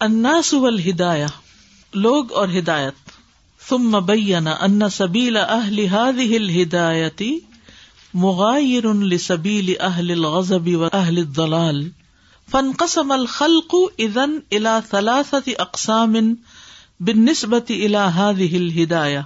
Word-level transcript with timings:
الناس 0.00 0.54
والہدایہ، 0.54 1.26
لوگ 1.94 2.32
اور 2.32 2.48
ہدایت۔ 2.58 2.94
ثم 3.68 4.04
بین 4.06 4.46
ان 4.46 4.88
سبیل 4.88 5.36
اہل 5.36 5.78
هذه 5.78 6.34
الهدایة 6.34 7.38
مغایر 8.14 8.94
لسبیل 8.94 9.74
اہل 9.80 10.10
الغضب 10.10 10.68
واہل 10.74 11.18
الضلال۔ 11.18 11.88
فانقسم 12.50 13.12
الخلق 13.12 13.74
اذن 13.98 14.38
الى 14.50 14.70
ثلاثة 14.90 15.50
اقسام 15.58 16.12
بالنسبة 17.00 17.70
الى 17.70 18.04
هذه 18.16 18.56
الهدایة 18.56 19.20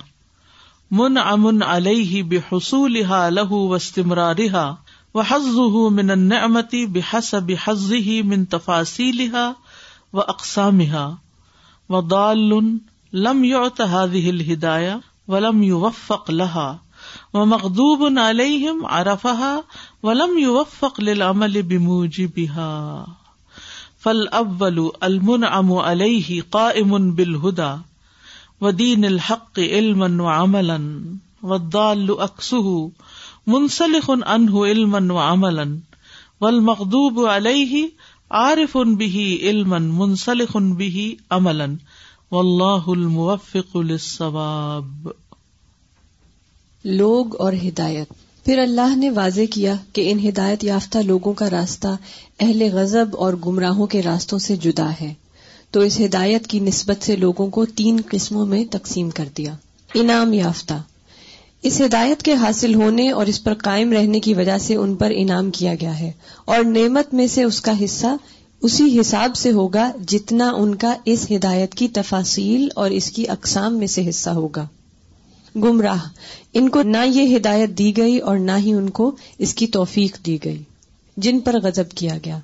منعم 0.91 1.62
علیہ 1.62 2.23
بحصولها 2.23 3.29
له 3.29 3.50
واستمرارها، 3.50 4.75
وحظه 5.14 5.91
من 5.91 6.11
النعمة 6.11 6.87
بحسب 6.93 7.50
حظه 7.66 8.23
من 8.25 8.45
تفاصيلها 8.45 9.52
و 10.12 10.20
اقسامہ 10.20 11.08
و 11.90 12.00
دال 12.00 12.53
لم 13.12 13.44
یعت 13.44 13.80
هذه 13.80 14.30
الهدايه 14.30 15.00
ولم 15.29 15.62
يوفق 15.62 16.30
لها 16.30 16.82
ومغضوب 17.35 18.18
عليهم 18.18 18.86
عرفها 18.86 19.64
ولم 20.02 20.38
یو 20.38 20.57
يوفق 20.57 21.00
للعمل 21.00 21.62
بموجبها 21.62 23.07
فالاول 23.99 24.93
المنعم 25.02 25.72
عليه 25.72 26.43
قائم 26.43 27.14
بالهدى 27.14 27.79
ودين 28.61 29.04
الحق 29.04 29.61
علما 29.61 30.22
وعملا 30.22 31.04
والضال 31.43 32.20
اكسه 32.20 32.91
منسلخ 33.47 34.11
انہ 34.11 34.24
عنه 34.24 34.66
علما 34.66 35.12
وعملا 35.12 35.78
والمغضوب 36.41 37.20
عليه 37.27 37.91
عارف 38.30 38.77
ان 38.77 38.94
بھی 38.94 39.39
علم 39.42 39.75
منسلخ 39.98 40.48
ان 40.55 40.72
بھی 40.72 41.16
عمل 41.30 41.61
الموفق 42.86 43.77
الصواب 43.77 45.08
لوگ 46.84 47.40
اور 47.40 47.52
ہدایت۔ 47.52 48.12
پھر 48.44 48.58
اللہ 48.58 48.96
نے 48.96 49.10
واضح 49.10 49.40
کیا 49.50 49.74
کہ 49.92 50.12
ان 50.12 50.28
ہدایت 50.28 50.64
یافتہ 50.64 50.98
لوگوں 50.98 51.32
کا 51.32 51.50
راستہ 51.50 51.88
اہل 52.40 52.62
غضب 52.72 53.06
اور 53.12 53.34
گمراہوں 53.46 53.86
کے 53.86 54.02
راستوں 54.02 54.38
سے 54.38 54.56
جدا 54.56 54.90
ہے۔ 55.00 55.14
تو 55.70 55.80
اس 55.80 56.00
ہدایت 56.00 56.46
کی 56.46 56.60
نسبت 56.60 57.05
سے 57.05 57.16
لوگوں 57.16 57.46
کو 57.46 57.66
تین 57.66 58.00
قسموں 58.10 58.46
میں 58.46 58.64
تقسیم 58.70 59.10
کر 59.10 59.28
دیا۔ 59.36 59.56
انعام 59.94 60.33
یافتہ۔ 60.33 60.74
اس 61.62 61.80
ہدایت 61.80 62.22
کے 62.22 62.34
حاصل 62.34 62.75
ہونے 62.75 63.11
اور 63.11 63.27
اس 63.27 63.44
پر 63.44 63.55
قائم 63.55 63.92
رہنے 63.92 64.20
کی 64.20 64.34
وجہ 64.34 64.58
سے 64.58 64.75
ان 64.75 64.94
پر 64.94 65.12
انعام 65.14 65.50
کیا 65.50 65.75
گیا 65.80 66.00
ہے 66.00 66.11
اور 66.44 66.64
نعمت 66.64 67.14
میں 67.14 67.27
سے 67.27 67.42
اس 67.42 67.61
کا 67.61 67.72
حصہ 67.84 68.06
اسی 68.62 69.00
حساب 69.00 69.36
سے 69.36 69.52
ہوگا 69.52 69.91
جتنا 70.08 70.52
ان 70.56 70.75
کا 70.75 70.94
اس 71.05 71.27
ہدایت 71.30 71.75
کی 71.75 71.89
تفاصیل 71.89 72.69
اور 72.75 72.91
اس 72.91 73.11
کی 73.11 73.28
اقسام 73.28 73.78
میں 73.78 73.86
سے 73.86 74.08
حصہ 74.08 74.30
ہوگا۔ 74.30 74.67
گمراہ، 75.56 76.08
ان 76.52 76.69
کو 76.69 76.83
نہ 76.83 76.97
یہ 77.06 77.36
ہدایت 77.36 77.70
دی 77.70 77.97
گئی 77.97 78.19
اور 78.19 78.39
نہ 78.39 78.52
ہی 78.58 78.72
ان 78.72 78.91
کو 78.91 79.17
اس 79.39 79.55
کی 79.55 79.67
توفیق 79.67 80.27
دی 80.27 80.39
گئی، 80.45 80.62
جن 81.17 81.41
پر 81.41 81.61
غضب 81.62 81.91
کیا 81.91 82.19
گیا۔ 82.24 82.39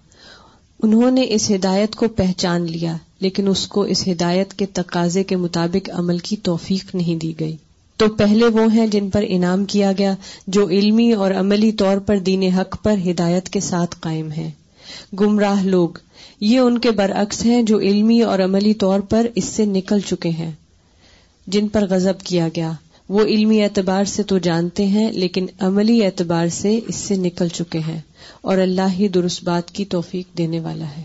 انہوں 0.82 1.10
نے 1.10 1.26
اس 1.28 1.50
ہدایت 1.50 1.94
کو 1.94 2.08
پہچان 2.08 2.62
لیا، 2.62 2.96
لیکن 3.20 3.48
اس 3.48 3.66
کو 3.68 3.82
اس 3.82 4.08
ہدایت 4.08 4.54
کے 4.54 4.66
تقاضے 4.66 5.24
کے 5.24 5.36
مطابق 5.36 5.90
عمل 5.92 6.18
کی 6.18 6.36
توفیق 6.36 6.94
نہیں 6.94 7.16
دی 7.16 7.32
گئی۔ 7.40 7.56
تو 7.96 8.08
پہلے 8.08 8.46
وہ 8.46 8.74
ہیں 8.74 8.86
جن 8.86 9.10
پر 9.10 9.24
انعام 9.28 9.64
کیا 9.64 9.92
گیا، 9.98 10.14
جو 10.46 10.68
علمی 10.68 11.12
اور 11.12 11.30
عملی 11.30 11.72
طور 11.72 11.98
پر 11.98 12.18
دین 12.18 12.42
حق 12.42 12.82
پر 12.82 12.94
ہدایت 13.10 13.48
کے 13.48 13.60
ساتھ 13.60 13.96
قائم 14.00 14.30
ہیں۔ 14.30 14.50
گمراہ 15.20 15.64
لوگ، 15.64 15.88
یہ 16.40 16.58
ان 16.58 16.78
کے 16.78 16.90
برعکس 16.90 17.44
ہیں 17.44 17.62
جو 17.62 17.78
علمی 17.78 18.22
اور 18.22 18.38
عملی 18.38 18.74
طور 18.74 19.00
پر 19.00 19.26
اس 19.34 19.44
سے 19.44 19.64
نکل 19.64 20.00
چکے 20.00 20.28
ہیں۔ 20.28 20.50
جن 21.46 21.68
پر 21.68 21.84
غضب 21.90 22.20
کیا 22.20 22.48
گیا، 22.56 22.72
وہ 23.08 23.20
علمی 23.20 23.62
اعتبار 23.62 24.04
سے 24.04 24.22
تو 24.22 24.38
جانتے 24.38 24.86
ہیں، 24.86 25.12
لیکن 25.12 25.46
عملی 25.58 26.04
اعتبار 26.04 26.48
سے 26.48 26.80
اس 26.88 26.96
سے 26.96 27.16
نکل 27.16 27.48
چکے 27.48 27.78
ہیں۔ 27.78 28.00
اور 28.40 28.58
اللہ 28.58 28.92
ہی 28.92 29.08
درست 29.08 29.44
بات 29.44 29.70
کی 29.70 29.84
توفیق 29.84 30.38
دینے 30.38 30.60
والا 30.60 30.84
ہے۔ 30.84 31.02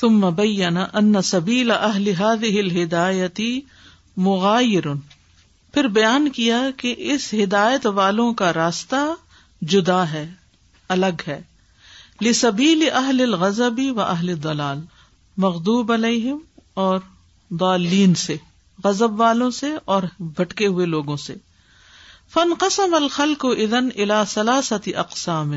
ثم 0.00 0.30
بین 0.36 0.76
ان 0.76 1.22
سبیل 1.24 1.70
اہل 1.70 2.08
هذه 2.08 2.56
الهدایتی 2.58 3.60
مغایر 4.16 4.86
پھر 5.74 5.84
بیان 5.84 6.28
کیا 6.28 6.62
کہ 6.76 6.94
اس 6.98 7.34
ہدایت 7.34 7.86
والوں 7.86 8.34
کا 8.34 8.52
راستہ 8.52 9.14
جدا 9.62 10.10
ہے، 10.10 10.30
الگ 10.88 11.22
ہے۔ 11.28 11.42
لسبیل 12.22 12.88
اہل 12.92 13.20
الغضبی 13.20 13.90
و 13.90 14.00
اہل 14.00 14.42
دلال 14.42 14.80
مغدوب 15.36 15.92
علیہم 15.92 16.38
اور 16.74 16.98
دالین 17.50 18.14
سے 18.14 18.36
غزب 18.84 19.20
والوں 19.20 19.50
سے 19.50 19.66
اور 19.84 20.02
بھٹکے 20.18 20.66
ہوئے 20.66 20.86
لوگوں 20.86 21.16
سے۔ 21.16 21.34
فن 22.32 22.54
قسم 22.58 22.94
الخل 22.94 23.34
کو 23.34 23.50
ادن 23.50 23.88
الا 23.96 24.24
سلاستی 24.24 24.94
اقسام 24.94 25.54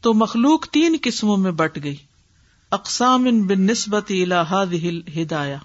تو 0.00 0.14
مخلوق 0.14 0.66
تین 0.66 0.96
قسموں 1.02 1.36
میں 1.36 1.52
بٹ 1.52 1.78
گئی۔ 1.84 1.96
اقسام 2.70 3.46
بن 3.46 3.60
نسبت 3.60 4.10
الحاد 4.10 4.66
ہدایا 5.16 5.58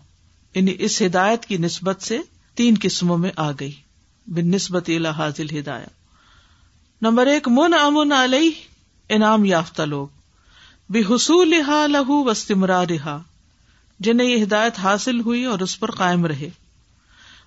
یعنی 0.55 0.75
اس 0.79 1.01
ہدایت 1.01 1.45
کی 1.45 1.57
نسبت 1.57 2.01
سے 2.01 2.19
تین 2.59 2.75
قسموں 2.81 3.17
میں 3.17 3.31
آ 3.35 3.51
گئی۔ 3.51 3.71
بن 4.27 4.51
نسبت 4.51 4.89
حاضل 5.17 5.59
ہدایا 5.59 5.87
نمبر 7.01 7.25
ایک 7.25 7.47
من 7.47 7.73
امن 7.73 8.11
علیہ، 8.11 8.51
انعام 9.09 9.45
یافتہ 9.45 9.81
لوگ۔ 9.81 10.07
بے 10.89 10.99
حصول 10.99 11.49
لہو 11.91 12.23
وسطمرا 12.23 12.83
رہا 12.83 13.21
جنہیں 13.99 14.27
یہ 14.27 14.43
ہدایت 14.43 14.79
حاصل 14.79 15.19
ہوئی 15.19 15.45
اور 15.45 15.59
اس 15.59 15.79
پر 15.79 15.91
قائم 15.91 16.25
رہے۔ 16.25 16.49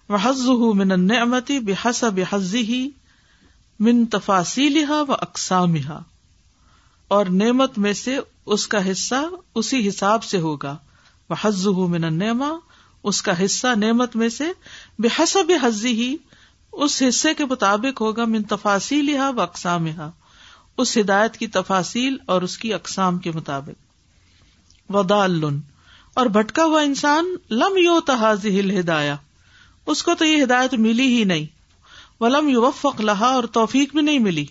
وہ 0.08 0.16
حز 0.24 0.40
من 0.74 0.92
النعمتی 0.92 1.58
بے 1.58 1.74
حس 1.84 2.04
بحزی 2.04 2.60
ہی 2.60 2.90
من 3.80 4.06
تفاصیل 4.06 4.84
و 5.08 5.12
اقسام 5.12 5.74
اور 7.08 7.26
نعمت 7.26 7.78
میں 7.78 7.92
سے 7.92 8.18
اس 8.46 8.68
کا 8.68 8.90
حصہ 8.90 9.24
اسی 9.54 9.88
حساب 9.88 10.24
سے 10.24 10.38
ہوگا۔ 10.38 10.76
وہ 11.30 11.36
حز 11.44 11.66
من 11.66 12.04
النعما 12.04 12.50
اس 13.04 13.22
کا 13.22 13.44
حصہ 13.44 13.66
نعمت 13.76 14.16
میں 14.16 14.28
سے 14.28 14.44
بے 14.98 15.08
حسب 15.18 15.52
حزی 15.62 15.92
ہی 15.92 16.16
اس 16.72 17.02
حصے 17.08 17.34
کے 17.34 17.44
مطابق 17.44 18.00
ہوگا 18.00 18.24
من 18.24 18.42
تفاصیل 18.42 19.16
ہا 19.16 19.30
و 19.36 19.40
اقسام 19.40 19.86
ہا 19.86 20.10
اس 20.78 20.98
ہدایت 20.98 21.36
کی 21.36 21.46
تفاصیل 21.46 22.16
اور 22.26 22.42
اس 22.42 22.58
کی 22.58 22.74
اقسام 22.74 23.18
کے 23.18 23.30
مطابق۔ 23.30 24.92
ودال 24.94 25.44
اور 26.14 26.26
بھٹکا 26.26 26.64
ہوا 26.64 26.82
انسان، 26.82 27.36
لم 27.50 27.76
یو 27.76 28.00
تحاظ 28.00 28.46
ہدایا 28.80 29.16
اس 29.86 30.02
کو 30.02 30.14
تو 30.14 30.24
یہ 30.24 30.42
ہدایت 30.42 30.74
ملی 30.74 31.18
ہی 31.18 31.24
نہیں 31.24 31.46
وہ 32.20 32.28
لم 32.28 32.48
یو 32.48 32.62
وفق 32.62 33.00
لہا 33.00 33.26
اور 33.26 33.44
توفیق 33.44 33.92
بھی 33.92 34.02
نہیں 34.02 34.18
ملی۔ 34.18 34.46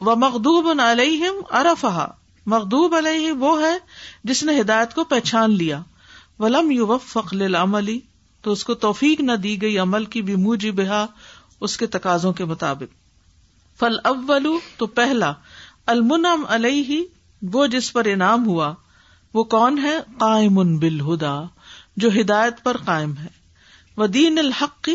وہ 0.00 0.14
مخدوب 0.14 0.80
علیہم 0.80 1.34
ارفہا 1.50 2.12
مخدوب 2.46 2.94
علیہ 2.94 3.32
وہ 3.32 3.60
ہے 3.60 3.78
جس 4.24 4.42
نے 4.42 4.60
ہدایت 4.60 4.94
کو 4.94 5.04
پہچان 5.04 5.50
لیا۔ 5.50 5.82
ولم 6.38 6.70
یو 6.70 6.86
وفق 6.86 7.34
لملی 7.34 8.00
تو 8.40 8.52
اس 8.52 8.64
کو 8.64 8.74
توفیق 8.74 9.20
نہ 9.20 9.32
دی 9.32 9.62
گئی 9.62 9.78
عمل 9.78 10.04
کی 10.04 10.22
بھی 10.22 10.36
موجی 10.36 10.70
بہا 10.70 11.06
اس 11.60 11.76
کے 11.76 11.86
تقاضوں 11.86 12.32
کے 12.32 12.44
مطابق۔ 12.44 12.94
فل 13.80 13.96
اول 14.04 14.46
تو 14.76 14.86
پہلا 14.86 15.32
المنم 15.86 16.44
علیہ، 16.48 17.04
وہ 17.42 17.66
جس 17.66 17.92
پر 17.92 18.04
انعام 18.04 18.46
ہوا، 18.46 18.74
وہ 19.34 19.44
کون 19.44 19.78
ہے؟ 19.78 19.98
قائم 20.18 20.78
بالہدا، 20.78 21.40
جو 21.96 22.08
ہدایت 22.20 22.62
پر 22.62 22.76
قائم 22.76 23.16
ہے۔ 23.16 23.28
وہ 23.96 24.06
دین 24.06 24.38
الحق، 24.38 24.88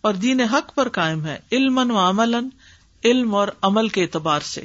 اور 0.00 0.14
دین 0.14 0.40
حق 0.40 0.74
پر 0.74 0.88
قائم 0.88 1.24
ہے 1.24 1.38
علم 1.52 1.78
و 1.90 2.08
عمل 2.08 2.34
علم 3.04 3.34
اور 3.34 3.48
عمل 3.62 3.88
کے 3.88 4.02
اعتبار 4.02 4.40
سے۔ 4.40 4.64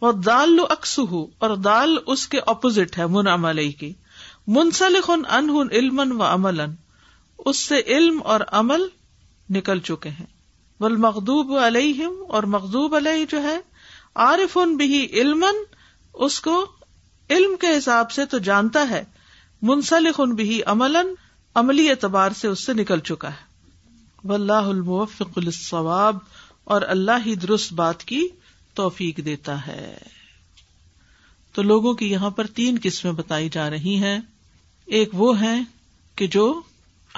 وہ 0.00 0.12
دال 0.12 0.58
اکس 0.70 0.98
ہو 0.98 1.26
اور 1.38 1.56
دال 1.56 1.96
اس 2.06 2.28
کے 2.28 2.38
اپوزٹ 2.46 2.98
ہے، 2.98 3.06
منعم 3.06 3.44
علیہ 3.44 3.72
کی۔ 3.72 3.92
منسلخ 4.46 5.10
ان 5.10 5.68
علم 5.72 6.20
و 6.20 6.24
عمل 6.24 6.60
اس 7.38 7.56
سے 7.56 7.80
علم 7.86 8.20
اور 8.24 8.40
عمل 8.48 8.82
نکل 9.50 9.80
چکے 9.80 10.08
ہیں۔ 10.08 10.26
بل 10.80 10.96
مخدوب 10.96 11.58
علیہم، 11.58 12.24
اور 12.28 12.42
مخدوب 12.42 12.94
علیہ 12.94 13.24
جو 13.24 13.42
ہے، 13.42 13.58
عارف 14.14 14.58
ان 14.58 14.76
بھی 14.76 15.08
علم 15.12 15.44
اس 16.14 16.40
کو 16.40 16.66
علم 17.30 17.56
کے 17.60 17.78
حساب 17.78 18.10
سے 18.10 18.26
تو 18.26 18.38
جانتا 18.38 18.88
ہے، 18.90 19.04
منسلخ 19.62 20.14
ان 20.18 20.34
بھی 20.34 20.62
عمل 20.66 20.96
عملی 21.54 21.90
اعتبار 21.90 22.30
سے 22.30 22.48
اس 22.48 22.66
سے 22.66 22.72
نکل 22.72 23.00
چکا 23.00 23.30
ہے۔ 23.30 23.46
واللہ 24.24 24.52
الموفق 24.52 25.30
الصواب 25.36 26.18
اور 26.64 26.82
اللہ 26.82 27.26
ہی 27.26 27.34
درست 27.34 27.72
بات 27.72 28.04
کی 28.04 28.28
توفیق 28.74 29.16
دیتا 29.24 29.66
ہے۔ 29.66 29.98
تو 31.52 31.62
لوگوں 31.62 31.94
کی 31.94 32.10
یہاں 32.10 32.30
پر 32.30 32.46
تین 32.46 32.78
قسمیں 32.82 33.12
بتائی 33.12 33.48
جا 33.48 33.70
رہی 33.70 33.96
ہیں۔ 33.96 34.18
ایک 34.86 35.08
وہ 35.12 35.40
ہے 35.40 35.60
کہ 36.16 36.26
جو 36.26 36.60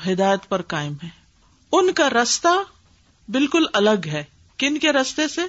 ہدایت 0.06 0.48
پر 0.48 0.62
قائم 0.62 0.92
ہے 1.04 1.08
ان 1.72 1.92
کا 1.92 2.10
رستہ 2.10 2.48
بالکل 3.28 3.64
الگ 3.72 4.06
ہے۔ 4.06 4.24
کن 4.58 4.78
کے 4.78 4.92
رستے 4.92 5.28
سے؟ 5.28 5.40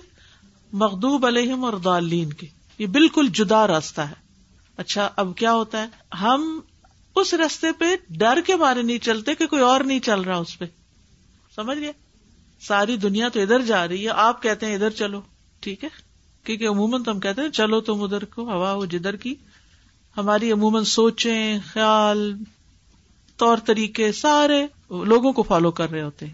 مخدوب 0.73 1.25
علیہم 1.25 1.65
اور 1.65 1.73
دالین 1.73 2.33
کے۔ 2.33 2.47
یہ 2.77 2.87
بالکل 2.87 3.27
جدا 3.27 3.67
راستہ 3.67 4.01
ہے۔ 4.01 4.13
اچھا 4.77 5.09
اب 5.15 5.31
کیا 5.37 5.53
ہوتا 5.53 5.83
ہے؟ 5.83 6.15
ہم 6.15 6.59
اس 7.15 7.33
رستے 7.33 7.67
پہ 7.71 7.85
ڈر 8.09 8.39
کے 8.45 8.55
مارے 8.55 8.81
نہیں 8.81 8.97
چلتے 8.97 9.35
کہ 9.35 9.47
کوئی 9.47 9.61
اور 9.61 9.81
نہیں 9.81 9.99
چل 9.99 10.21
رہا 10.21 10.35
اس 10.35 10.59
پہ۔ 10.59 10.65
سمجھ 11.55 11.79
گئے؟ 11.79 11.91
ساری 12.61 12.97
دنیا 12.97 13.29
تو 13.29 13.41
ادھر 13.41 13.61
جا 13.61 13.87
رہی 13.87 14.05
ہے۔ 14.05 14.09
آپ 14.09 14.43
کہتے 14.43 14.65
ہیں 14.65 14.75
ادھر 14.75 14.89
چلو، 14.89 15.21
ٹھیک 15.59 15.83
ہے؟ 15.83 15.89
کیونکہ 16.43 16.67
عموماً 16.67 17.03
تو 17.03 17.11
ہم 17.11 17.19
کہتے 17.19 17.41
ہیں 17.41 17.49
چلو 17.49 17.81
تم 17.81 18.03
ادھر 18.03 18.25
کو، 18.25 18.49
ہوا 18.49 18.73
ہو 18.73 18.85
جدھر 18.85 19.15
کی۔ 19.15 19.35
ہماری 20.19 20.51
عموماً 20.51 20.83
سوچیں، 20.83 21.59
خیال، 21.73 22.35
طور 23.37 23.57
طریقے، 23.57 24.11
سارے 24.11 24.67
لوگوں 24.89 25.33
کو 25.33 25.43
فالو 25.43 25.71
کر 25.71 25.91
رہے 25.91 26.01
ہوتے 26.01 26.25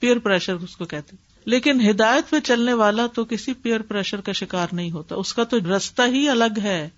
پیئر 0.00 0.18
پریشر 0.18 0.54
اس 0.54 0.76
کو 0.76 0.84
کہتے 0.84 1.16
لیکن 1.44 1.90
ہدایت 1.90 2.30
پہ 2.30 2.40
چلنے 2.40 2.72
والا 2.72 3.06
تو 3.06 3.24
کسی 3.24 3.54
پیئر 3.54 3.82
پریشر 3.82 4.20
کا 4.20 4.32
شکار 4.32 4.66
نہیں 4.72 4.90
ہوتا۔ 4.90 5.14
اس 5.14 5.34
کا 5.34 5.44
تو 5.44 5.76
رستہ 5.76 6.02
ہی 6.06 6.28
الگ 6.28 6.58
ہے۔ 6.62 6.88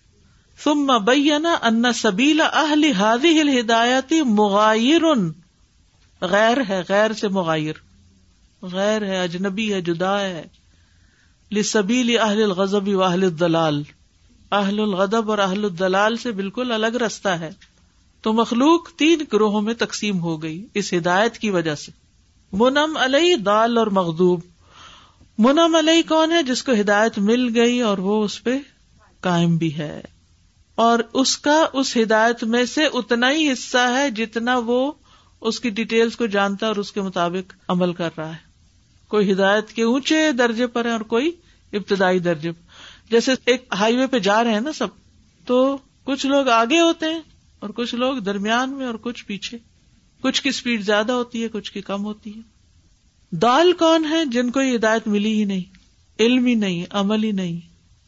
ثم 0.64 0.99
بینا 1.05 1.58
ان 1.62 1.85
سبیلا 1.94 2.44
اہل 2.44 2.85
هذه 2.85 3.61
ہدایتی 3.61 4.23
مغیر 4.23 5.02
غیر 6.20 6.58
ہے، 6.69 6.82
غیر 6.88 7.12
سے 7.12 7.29
مغیر 7.29 7.73
غیر 8.62 9.02
ہے، 9.02 9.20
اجنبی 9.20 9.75
ہے، 9.75 9.81
جدا 9.81 10.20
ہے۔ 10.20 10.44
لسبیل 11.52 12.19
اہل 12.19 12.43
الغضب 12.43 12.88
و 12.88 13.02
اہل 13.02 13.23
الدلال 13.25 13.82
اہل 14.52 14.80
الغضب 14.80 15.30
اور 15.30 15.38
اہل 15.38 15.64
الدلال 15.64 16.16
سے 16.16 16.32
بالکل 16.32 16.72
الگ 16.72 16.86
رستہ 16.86 17.28
ہے۔ 17.28 17.50
تو 18.22 18.32
مخلوق 18.32 18.90
تین 18.90 19.18
گروہوں 19.32 19.60
میں 19.60 19.74
تقسیم 19.74 20.20
ہو 20.20 20.42
گئی 20.42 20.66
اس 20.74 20.92
ہدایت 20.92 21.38
کی 21.38 21.50
وجہ 21.50 21.74
سے۔ 21.74 21.92
منم 22.52 22.96
علیہ 22.96 23.36
دال 23.36 23.78
اور 23.78 23.86
مغدوب 23.86 24.40
منم 25.38 25.74
علیہ 25.74 26.08
کون 26.08 26.32
ہے 26.32 26.42
جس 26.42 26.62
کو 26.62 26.72
ہدایت 26.80 27.18
مل 27.18 27.58
گئی 27.58 27.80
اور 27.80 27.98
وہ 27.98 28.24
اس 28.24 28.44
پہ 28.44 28.58
قائم 29.20 29.56
بھی 29.56 29.78
ہے۔ 29.78 30.02
اور 30.74 30.98
اس 31.12 31.38
کا 31.38 31.66
اس 31.72 31.96
ہدایت 31.96 32.44
میں 32.44 32.64
سے 32.64 32.84
اتنا 32.84 33.30
ہی 33.30 33.52
حصہ 33.52 33.90
ہے 33.96 34.10
جتنا 34.10 34.60
وہ 34.66 34.92
اس 35.40 35.60
کی 35.60 35.70
ڈیٹیلس 35.70 36.16
کو 36.16 36.26
جانتا 36.26 36.66
ہے 36.66 36.68
اور 36.68 36.76
اس 36.76 36.92
کے 36.92 37.00
مطابق 37.00 37.52
عمل 37.68 37.92
کر 37.92 38.08
رہا 38.18 38.30
ہے۔ 38.30 38.48
کوئی 39.08 39.32
ہدایت 39.32 39.68
کے 39.68 39.82
اونچے 39.82 40.32
درجے 40.32 40.66
پر 40.66 40.84
ہے 40.84 40.90
اور 40.90 41.00
کوئی 41.00 41.30
ابتدائی 41.72 42.18
درجے 42.18 42.52
پر۔ 42.52 42.67
جیسے 43.10 43.32
ایک 43.44 43.64
ہائی 43.72 43.96
وے 43.96 44.06
پہ 44.06 44.19
جا 44.19 44.44
رہے 44.44 44.52
ہیں 44.52 44.60
نا 44.60 44.72
سب، 44.72 44.88
تو 45.46 45.78
کچھ 46.05 46.26
لوگ 46.26 46.49
آگے 46.49 46.81
ہوتے 46.81 47.06
ہیں 47.06 47.20
اور 47.58 47.70
کچھ 47.70 47.94
لوگ 47.94 48.19
درمیان 48.19 48.70
میں 48.70 48.87
اور 48.87 48.94
کچھ 48.94 49.25
پیچھے۔ 49.25 49.58
کچھ 50.22 50.43
کی 50.43 50.49
اسپیڈ 50.49 50.82
زیادہ 50.82 51.12
ہوتی 51.12 51.43
ہے، 51.43 51.49
کچھ 51.49 51.72
کی 51.72 51.81
کم 51.81 52.05
ہوتی 52.05 52.32
ہے۔ 52.37 52.40
دال 53.37 53.72
کون 53.72 54.06
ہے 54.10 54.25
جن 54.25 54.50
کو 54.50 54.60
یہ 54.60 54.76
ہدایت 54.76 55.08
ملی 55.08 55.32
ہی 55.32 55.44
نہیں؟ 55.44 55.60
علم 56.20 56.46
ہی 56.46 56.55
نہیں، 56.55 56.84
عمل 56.90 57.25
ہی 57.25 57.32
نہیں، 57.32 57.60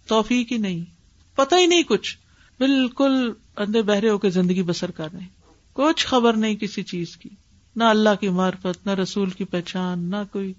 توفیق 0.09 0.53
ہی 0.53 0.57
نہیں۔ 0.57 0.85
پتہ 1.35 1.55
ہی 1.55 1.67
نہیں 1.67 1.83
کچھ۔ 1.83 2.19
بالکل 2.59 3.33
اندھے 3.57 3.83
بہرے 3.83 4.09
ہو 4.09 4.19
کے 4.19 4.31
زندگی 4.31 4.63
بسر 4.63 4.91
کر 4.91 5.09
رہے 5.13 5.27
کچھ 5.73 6.07
خبر 6.07 6.33
نہیں 6.33 6.57
کسی 6.57 6.83
چیز 6.83 7.17
کی۔ 7.17 7.29
نہ 7.77 7.85
اللہ 7.85 8.09
کی 8.21 8.29
معرفت، 8.29 8.87
نہ 8.87 8.91
رسول 8.91 9.31
کی 9.31 9.45
پہچان، 9.45 9.99
نہ 9.99 10.17
کوئی 10.33 10.53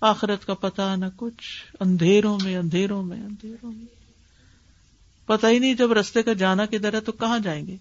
آخرت 0.00 0.46
کا 0.46 0.54
پتا 0.54 0.96
نہ 0.96 1.04
کچھ، 1.16 1.72
اندھیروں 1.80 2.38
میں 2.44 2.56
اندھیروں 2.56 3.02
میں 3.02 3.22
اندھیروں 3.22 3.72
میں۔ 3.72 3.86
پتا 5.26 5.50
ہی 5.50 5.58
نہیں 5.58 5.74
جب 5.74 5.92
رستے 5.92 6.22
کا 6.22 6.32
جانا 6.32 6.66
کدھر 6.66 6.94
ہے 6.94 7.00
تو 7.00 7.12
کہاں 7.12 7.38
جائیں 7.38 7.66
گے۔ 7.66 7.76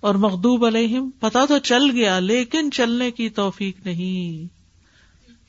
اور 0.00 0.14
مخدوب 0.14 0.66
علیہم 0.66 1.10
پتا 1.20 1.44
تو 1.44 1.58
چل 1.58 1.90
گیا، 1.90 2.18
لیکن 2.18 2.70
چلنے 2.70 3.10
کی 3.10 3.28
توفیق 3.28 3.86
نہیں۔ 3.86 4.54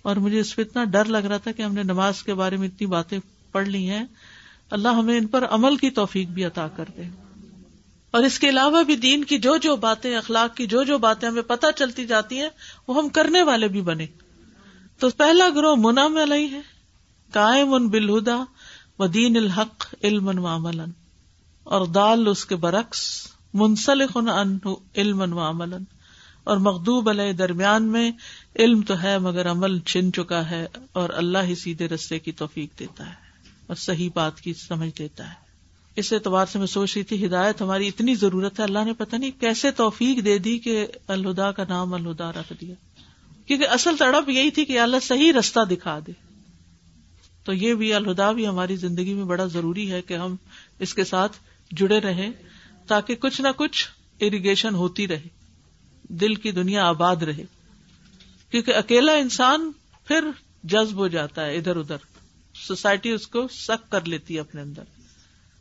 اور 0.01 0.15
مجھے 0.15 0.39
اس 0.39 0.55
پہ 0.55 0.61
اتنا 0.61 0.83
ڈر 0.83 1.05
لگ 1.05 1.17
رہا 1.17 1.37
تھا 1.37 1.51
کہ 1.51 1.61
ہم 1.61 1.73
نے 1.73 1.83
نماز 1.83 2.23
کے 2.23 2.33
بارے 2.33 2.57
میں 2.57 2.67
اتنی 2.67 2.87
باتیں 2.87 3.19
پڑھ 3.51 3.67
لی 3.67 3.89
ہیں۔ 3.89 4.03
اللہ 4.71 4.87
ہمیں 4.87 5.17
ان 5.17 5.27
پر 5.27 5.45
عمل 5.45 5.77
کی 5.77 5.89
توفیق 5.89 6.27
بھی 6.27 6.45
عطا 6.45 6.67
کر 6.67 6.85
دے۔ 6.97 7.01
اور 8.11 8.23
اس 8.23 8.39
کے 8.39 8.49
علاوہ 8.49 8.83
بھی 8.83 8.95
دین 8.95 9.23
کی 9.23 9.37
جو 9.37 9.57
جو 9.57 9.75
باتیں، 9.75 10.15
اخلاق 10.15 10.57
کی 10.57 10.65
جو 10.65 10.83
جو 10.83 10.97
باتیں 10.97 11.29
ہمیں 11.29 11.41
پتہ 11.41 11.65
چلتی 11.75 12.05
جاتی 12.05 12.39
ہیں، 12.39 12.49
وہ 12.87 12.97
ہم 12.97 13.09
کرنے 13.09 13.43
والے 13.43 13.67
بھی 13.67 13.81
بنے 13.81 14.07
تو 14.99 15.09
پہلا 15.09 15.49
گروہ 15.55 15.75
منام 15.77 16.17
علیہ 16.17 16.47
ہے۔ 16.51 16.61
قائم 17.31 17.73
ان 17.73 17.87
بالہدا 17.89 18.43
و 18.99 19.07
دین 19.07 19.37
الحق 19.37 19.95
علم 20.03 20.45
و 20.45 20.67
اور 21.63 21.85
دال 21.85 22.27
اس 22.27 22.45
کے 22.45 22.55
برعکس، 22.55 23.27
منسلخ 23.53 24.17
ان 24.17 24.59
علم 24.95 25.37
و 25.37 25.39
اور 26.43 26.57
مخدوب 26.57 27.09
علیہ 27.09 27.31
درمیان 27.31 27.83
میں، 27.83 28.11
علم 28.59 28.81
تو 28.81 29.01
ہے 29.03 29.19
مگر 29.19 29.51
عمل 29.51 29.79
چھن 29.79 30.13
چکا 30.13 30.49
ہے 30.49 30.67
اور 30.91 31.09
اللہ 31.09 31.37
ہی 31.43 31.55
سیدھے 31.55 31.87
رستے 31.87 32.19
کی 32.19 32.31
توفیق 32.31 32.79
دیتا 32.79 33.05
ہے 33.05 33.13
اور 33.67 33.75
صحیح 33.75 34.09
بات 34.13 34.41
کی 34.41 34.53
سمجھ 34.53 34.97
دیتا 34.97 35.29
ہے۔ 35.29 35.43
اس 35.95 36.13
اعتبار 36.13 36.45
سے 36.45 36.59
میں 36.59 36.67
سوچ 36.67 36.93
رہی 36.95 37.03
تھی، 37.03 37.25
ہدایت 37.25 37.61
ہماری 37.61 37.87
اتنی 37.87 38.15
ضرورت 38.15 38.59
ہے، 38.59 38.63
اللہ 38.63 38.79
نے 38.85 38.93
پتہ 38.93 39.15
نہیں 39.15 39.31
کیسے 39.39 39.71
توفیق 39.71 40.25
دے 40.25 40.37
دی 40.37 40.59
کہ 40.59 40.87
الہدا 41.07 41.51
کا 41.51 41.63
نام 41.69 41.93
الہدا 41.93 42.31
رکھ 42.31 42.53
دیا۔ 42.61 42.75
کیونکہ 43.45 43.67
اصل 43.67 43.97
تڑپ 43.97 44.29
یہی 44.29 44.51
تھی 44.51 44.65
کہ 44.65 44.79
اللہ 44.79 44.97
صحیح 45.01 45.33
رستہ 45.33 45.65
دکھا 45.65 45.99
دے۔ 46.07 46.11
تو 47.43 47.53
یہ 47.53 47.73
بھی 47.73 47.93
الہدا 47.93 48.31
بھی 48.31 48.47
ہماری 48.47 48.75
زندگی 48.75 49.13
میں 49.13 49.25
بڑا 49.25 49.45
ضروری 49.45 49.91
ہے 49.91 50.01
کہ 50.01 50.13
ہم 50.13 50.35
اس 50.79 50.93
کے 50.93 51.03
ساتھ 51.03 51.37
جڑے 51.71 51.99
رہیں 51.99 52.31
تاکہ 52.87 53.15
کچھ 53.15 53.41
نہ 53.41 53.47
کچھ 53.57 53.87
اریگیشن 54.19 54.75
ہوتی 54.75 55.07
رہے، 55.07 55.27
دل 56.03 56.35
کی 56.35 56.51
دنیا 56.51 56.85
آباد 56.85 57.15
رہے۔ 57.15 57.43
کیونکہ 58.51 58.75
اکیلا 58.75 59.11
انسان 59.11 59.71
پھر 60.07 60.25
جذب 60.63 60.95
ہو 60.95 61.07
جاتا 61.07 61.45
ہے 61.45 61.57
ادھر 61.57 61.75
ادھر۔ 61.75 61.97
سوسائٹی 62.55 63.09
اس 63.09 63.27
کو 63.27 63.47
سک 63.47 63.91
کر 63.91 64.05
لیتی 64.05 64.35
ہے 64.35 64.39
اپنے 64.39 64.61
اندر۔ 64.61 64.83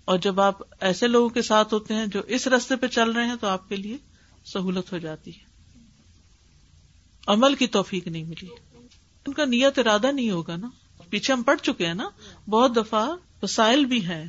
اور 0.05 0.19
جب 0.19 0.40
آپ 0.40 0.58
ایسے 0.81 1.06
لوگوں 1.06 1.28
کے 1.28 1.43
ساتھ 1.43 1.75
ہوتے 1.75 1.94
ہیں 1.94 2.06
جو 2.06 2.20
اس 2.26 2.46
رستے 2.46 2.76
پہ 2.76 2.87
چل 2.87 3.11
رہے 3.11 3.26
ہیں 3.26 3.37
تو 3.40 3.46
آپ 3.46 3.69
کے 3.69 3.76
لیے 3.76 3.96
سہولت 4.44 4.93
ہو 4.93 4.99
جاتی 4.99 5.31
ہے۔ 5.31 5.51
عمل 7.27 7.55
کی 7.55 7.67
توفیق 7.67 8.09
نہیں 8.09 8.25
ملی۔ 8.25 8.49
ان 9.27 9.33
کا 9.33 9.45
نیت 9.45 9.79
ارادہ 9.79 10.13
نہیں 10.13 10.31
ہوگا 10.31 10.57
نا۔ 10.57 10.69
پیچھے 11.11 11.35
ہم 11.35 11.43
پڑ 11.43 11.57
چکے 11.57 11.87
ہیں 11.87 11.95
نا۔ 11.95 12.09
بہت 12.49 12.77
دفعہ 12.77 13.09
وسائل 13.43 13.85
بھی 13.85 14.07
ہے 14.07 14.25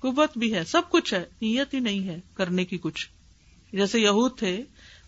قوت 0.00 0.38
بھی 0.38 0.54
ہے، 0.54 0.64
سب 0.64 0.82
کچھ 0.88 1.14
ہے۔ 1.14 1.24
نیت 1.42 1.74
ہی 1.74 1.80
نہیں 1.80 2.08
ہے 2.08 2.20
کرنے 2.34 2.64
کی 2.64 2.78
کچھ۔ 2.78 3.08
جیسے 3.72 4.00
یہود 4.00 4.38
تھے 4.38 4.62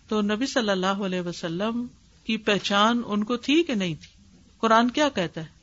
تو 0.07 0.21
نبی 0.21 0.45
صلی 0.45 0.69
اللہ 0.69 0.85
علیہ 0.85 1.21
وسلم 1.21 1.87
کی 2.23 2.37
پہچان 2.37 3.01
ان 3.05 3.23
کو 3.23 3.37
تھی 3.37 3.63
کہ 3.63 3.75
نہیں 3.75 3.95
تھی؟ 3.95 4.23
قرآن 4.57 4.91
کیا 4.91 5.09
کہتا 5.09 5.41
ہے؟ 5.41 5.55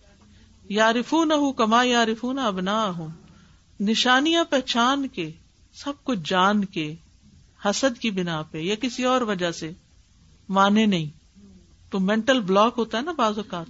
یارفون 0.69 1.29
نہ 1.29 1.51
کما 1.53 1.85
یارفون 1.85 2.39
ابنا 2.39 2.89
ہوں 2.89 3.09
نشانیاں 3.81 4.45
پہچان 4.45 5.09
کے، 5.09 5.31
سب 5.75 5.93
کچھ 6.05 6.19
جان 6.25 6.65
کے، 6.65 6.95
حسد 7.65 7.99
کی 7.99 8.11
بنا 8.11 8.43
پہ 8.43 8.59
یا 8.59 8.75
کسی 8.75 9.05
اور 9.05 9.21
وجہ 9.21 9.51
سے 9.51 9.73
مانے 10.49 10.87
نہیں۔ 10.87 11.22
تو 11.93 12.01
مینٹل 12.01 12.41
بلاک 12.41 12.75
ہوتا 12.79 12.99
ہے 12.99 13.03
نا 13.03 13.13
بعض 13.13 13.39
اوقات۔ 13.39 13.67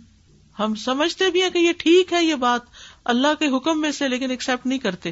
ہم 0.60 0.74
سمجھتے 0.74 1.30
بھی 1.30 1.42
ہیں 1.42 1.50
کہ 1.50 1.58
یہ 1.58 1.72
ٹھیک 1.78 2.12
ہے 2.12 2.24
یہ 2.24 2.34
بات 2.34 2.60
اللہ 3.04 3.34
کے 3.38 3.56
حکم 3.56 3.80
میں 3.80 3.90
سے، 3.90 4.08
لیکن 4.08 4.30
ایکسپٹ 4.30 4.66
نہیں 4.66 4.78
کرتے۔ 4.78 5.10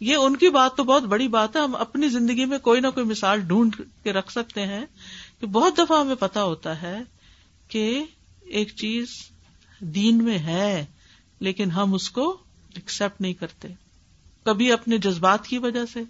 یہ 0.00 0.14
ان 0.14 0.36
کی 0.36 0.50
بات 0.50 0.76
تو 0.76 0.84
بہت 0.84 1.02
بڑی 1.02 1.28
بات 1.28 1.56
ہے۔ 1.56 1.60
ہم 1.60 1.76
اپنی 1.76 2.08
زندگی 2.08 2.44
میں 2.44 2.58
کوئی 2.58 2.80
نہ 2.80 2.86
کوئی 2.94 3.06
مثال 3.06 3.40
ڈھونڈ 3.40 3.76
کے 4.02 4.12
رکھ 4.12 4.32
سکتے 4.32 4.66
ہیں 4.66 4.86
کہ 5.40 5.46
بہت 5.46 5.78
دفعہ 5.78 6.00
ہمیں 6.00 6.14
پتا 6.14 6.42
ہوتا 6.42 6.82
ہے 6.82 6.98
کہ 7.68 8.04
ایک 8.40 8.76
چیز 8.76 9.06
دین 9.80 10.24
میں 10.24 10.38
ہے، 10.38 10.86
لیکن 11.40 11.70
ہم 11.70 11.94
اس 11.94 12.10
کو 12.10 12.36
ایکسپٹ 12.74 13.20
نہیں 13.20 13.32
کرتے۔ 13.32 13.68
کبھی 14.44 14.72
اپنے 14.72 14.98
جذبات 14.98 15.46
کی 15.46 15.58
وجہ 15.58 15.86
سے، 15.92 16.00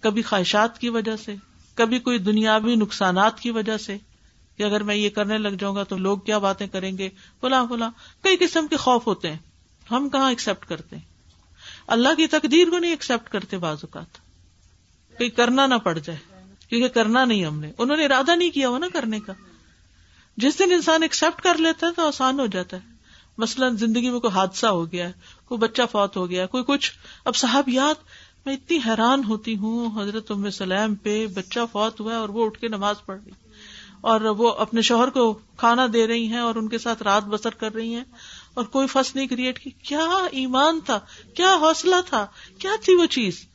کبھی 0.00 0.22
خواہشات 0.22 0.78
کی 0.78 0.88
وجہ 0.88 1.16
سے، 1.16 1.34
کبھی 1.74 1.98
کوئی 1.98 2.18
دنیاوی 2.18 2.74
نقصانات 2.74 3.40
کی 3.40 3.50
وجہ 3.50 3.76
سے۔ 3.76 3.96
کہ 4.58 4.62
اگر 4.62 4.82
میں 4.82 4.96
یہ 4.96 5.10
کرنے 5.10 5.38
لگ 5.38 5.48
جاؤں 5.48 5.76
گا 5.76 5.82
تو 5.82 5.96
لوگ 5.96 6.18
کیا 6.18 6.38
باتیں 6.38 6.66
کریں 6.66 6.98
گے؟ 6.98 7.08
فلاں 7.40 7.66
فلاں۔ 7.68 7.90
کئی 8.22 8.36
قسم 8.36 8.66
کے 8.66 8.76
خوف 8.76 9.06
ہوتے 9.06 9.30
ہیں۔ 9.30 9.38
ہم 9.90 10.08
کہاں 10.08 10.28
ایکسپٹ 10.28 10.68
کرتے 10.68 10.96
ہیں؟ 10.96 11.02
اللہ 11.86 12.08
کی 12.16 12.26
تقدیر 12.26 12.70
کو 12.70 12.78
نہیں 12.78 12.90
ایکسپٹ 12.90 13.28
کرتے 13.28 13.58
بعض 13.58 13.76
اوقات۔ 13.82 14.18
کہیں 15.18 15.28
کرنا 15.28 15.66
نہ 15.66 15.74
پڑ 15.74 15.98
جائے۔ 15.98 16.18
کیونکہ 16.68 16.88
کرنا 16.88 17.24
نہیں 17.24 17.44
ہم 17.44 17.58
نے۔ 17.60 17.72
انہوں 17.78 17.96
نے 17.96 18.04
ارادہ 18.04 18.36
نہیں 18.36 18.50
کیا 18.50 18.68
ہوا 18.68 18.78
نا 18.78 18.86
کرنے 18.92 19.20
کا۔ 19.20 19.32
جس 20.36 20.58
دن 20.58 20.72
انسان 20.72 21.02
ایکسپٹ 21.02 21.42
کر 21.42 21.58
لیتا 21.58 21.86
ہے 21.86 21.92
تو 21.92 22.06
آسان 22.06 22.40
ہو 22.40 22.46
جاتا 22.46 22.76
ہے۔ 22.76 22.98
مثلاً 23.38 23.76
زندگی 23.76 24.10
میں 24.10 24.20
کوئی 24.20 24.32
حادثہ 24.32 24.66
ہو 24.66 24.92
گیا 24.92 25.06
ہے 25.06 25.12
کوئی 25.44 25.58
بچہ 25.58 25.82
فوت 25.92 26.16
ہو 26.16 26.30
گیا، 26.30 26.46
کوئی 26.46 26.64
کچھ۔ 26.66 26.92
اب 27.24 27.36
صاحب 27.36 27.68
یاد، 27.68 27.94
میں 28.46 28.54
اتنی 28.54 28.78
حیران 28.86 29.24
ہوتی 29.24 29.56
ہوں، 29.56 30.02
حضرت 30.02 30.30
ام 30.30 30.50
سلیم 30.50 30.94
پہ 30.94 31.26
بچہ 31.26 31.60
فوت 31.72 32.00
ہوا 32.00 32.12
ہے 32.12 32.16
اور 32.16 32.28
وہ 32.28 32.46
اٹھ 32.46 32.58
کے 32.58 32.68
نماز 32.68 32.96
پڑھ 33.06 33.20
رہی۔ 33.26 33.47
اور 34.00 34.20
وہ 34.20 34.52
اپنے 34.52 34.82
شوہر 34.82 35.10
کو 35.10 35.38
کھانا 35.56 35.86
دے 35.92 36.06
رہی 36.06 36.26
ہیں 36.26 36.38
اور 36.38 36.54
ان 36.54 36.68
کے 36.68 36.78
ساتھ 36.78 37.02
رات 37.02 37.24
بسر 37.24 37.50
کر 37.50 37.74
رہی 37.74 37.94
ہیں 37.94 38.04
اور 38.54 38.64
کوئی 38.64 38.86
فس 38.86 39.16
نہیں 39.16 39.26
کریٹ 39.26 39.58
کی۔ 39.58 39.70
کیا 39.70 40.06
ایمان 40.30 40.80
تھا؟ 40.80 41.00
کیا 41.34 41.54
حوصلہ 41.54 41.96
تھا؟ 42.06 42.26
کیا 42.58 42.70
تھی 42.84 42.94
وہ 42.94 43.06
چیز؟ 43.06 43.46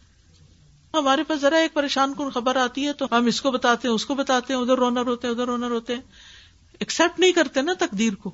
ہمارے 0.93 1.23
پاس 1.23 1.39
ذرا 1.39 1.57
ایک 1.57 1.73
پریشان 1.73 2.13
کن 2.17 2.29
خبر 2.29 2.55
آتی 2.55 2.87
ہے 2.87 2.93
تو 2.93 3.05
ہم 3.11 3.25
اس 3.25 3.41
کو 3.41 3.51
بتاتے 3.51 3.87
ہیں، 3.87 3.95
اس 3.95 4.05
کو 4.05 4.15
بتاتے 4.15 4.53
ہیں، 4.53 4.61
ادھر 4.61 4.75
رونا 4.75 5.03
روتے 5.03 5.27
ہیں، 5.27 5.33
ادھر 5.33 5.45
رونا 5.45 5.69
روتے 5.69 5.95
ہیں۔ 5.95 6.01
ایکسپٹ 6.79 7.19
نہیں 7.19 7.31
کرتے 7.31 7.61
نا 7.61 7.73
تقدیر 7.79 8.15
کو۔ 8.15 8.31